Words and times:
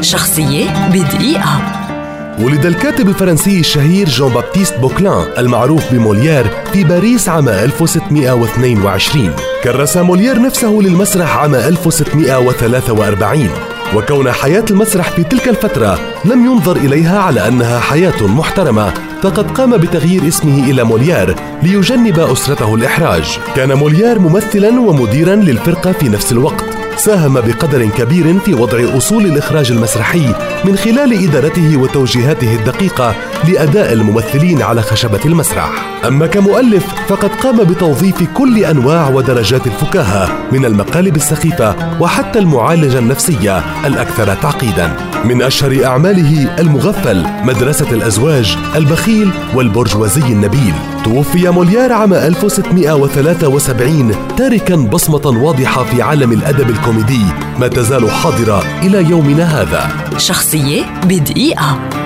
شخصية 0.00 0.88
بدقيقة. 0.88 1.62
ولد 2.40 2.66
الكاتب 2.66 3.08
الفرنسي 3.08 3.60
الشهير 3.60 4.08
جان 4.08 4.32
بابتيست 4.32 4.74
بوكلان 4.78 5.24
المعروف 5.38 5.92
بموليير 5.92 6.46
في 6.72 6.84
باريس 6.84 7.28
عام 7.28 7.48
1622 7.48 9.30
كرس 9.64 9.96
موليير 9.96 10.42
نفسه 10.42 10.68
للمسرح 10.82 11.36
عام 11.36 11.54
1643 11.54 13.48
وكون 13.94 14.32
حياة 14.32 14.64
المسرح 14.70 15.10
في 15.10 15.24
تلك 15.24 15.48
الفترة 15.48 15.98
لم 16.24 16.46
ينظر 16.46 16.76
إليها 16.76 17.20
على 17.20 17.48
أنها 17.48 17.80
حياة 17.80 18.22
محترمة 18.26 18.92
فقد 19.22 19.50
قام 19.50 19.76
بتغيير 19.76 20.28
اسمه 20.28 20.70
إلى 20.70 20.84
موليير 20.84 21.36
ليجنب 21.62 22.18
أسرته 22.18 22.74
الإحراج. 22.74 23.38
كان 23.56 23.72
موليير 23.72 24.18
ممثلا 24.18 24.80
ومديرا 24.80 25.34
للفرقة 25.34 25.92
في 25.92 26.08
نفس 26.08 26.32
الوقت. 26.32 26.65
ساهم 26.98 27.40
بقدر 27.40 27.86
كبير 27.88 28.38
في 28.38 28.54
وضع 28.54 28.96
أصول 28.96 29.26
الإخراج 29.26 29.72
المسرحي. 29.72 30.55
من 30.66 30.76
خلال 30.76 31.28
إدارته 31.28 31.76
وتوجيهاته 31.76 32.54
الدقيقة 32.54 33.14
لأداء 33.48 33.92
الممثلين 33.92 34.62
على 34.62 34.82
خشبة 34.82 35.20
المسرح. 35.24 35.70
أما 36.06 36.26
كمؤلف 36.26 36.86
فقد 37.08 37.30
قام 37.42 37.64
بتوظيف 37.64 38.22
كل 38.34 38.64
أنواع 38.64 39.08
ودرجات 39.08 39.66
الفكاهة 39.66 40.28
من 40.52 40.64
المقالب 40.64 41.16
السخيفة 41.16 42.00
وحتى 42.00 42.38
المعالجة 42.38 42.98
النفسية 42.98 43.62
الأكثر 43.86 44.34
تعقيدا. 44.34 44.96
من 45.24 45.42
أشهر 45.42 45.84
أعماله 45.84 46.56
المغفل 46.58 47.26
مدرسة 47.44 47.90
الأزواج 47.90 48.56
البخيل 48.76 49.30
والبرجوازي 49.54 50.32
النبيل. 50.32 50.74
توفي 51.04 51.48
موليير 51.48 51.92
عام 51.92 52.14
1673 52.14 54.14
تاركا 54.36 54.76
بصمة 54.76 55.42
واضحة 55.42 55.84
في 55.84 56.02
عالم 56.02 56.32
الأدب 56.32 56.70
الكوميدي. 56.70 57.22
ما 57.60 57.68
تزال 57.68 58.10
حاضرة 58.10 58.62
إلى 58.82 59.10
يومنا 59.10 59.62
هذا. 59.62 60.05
شخصية 60.18 61.00
بدقيقة. 61.04 62.05